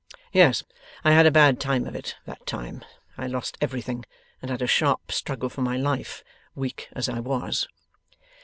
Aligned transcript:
Yes, 0.33 0.63
I 1.03 1.11
had 1.11 1.27
a 1.27 1.31
bad 1.31 1.59
time 1.59 1.85
of 1.85 1.93
it, 1.93 2.15
that 2.25 2.47
time. 2.47 2.83
I 3.19 3.27
lost 3.27 3.55
everything, 3.61 4.03
and 4.41 4.49
had 4.49 4.63
a 4.63 4.65
sharp 4.65 5.11
struggle 5.11 5.47
for 5.47 5.61
my 5.61 5.77
life, 5.77 6.23
weak 6.55 6.89
as 6.93 7.07
I 7.07 7.19
was. 7.19 7.67